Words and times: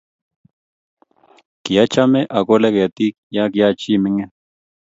kiachame 1.63 2.21
akole 2.37 2.69
ketik 2.75 3.15
ya 3.35 3.43
kiachi 3.53 3.91
mining 4.01 4.31